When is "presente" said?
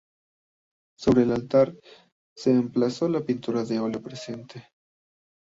4.01-4.67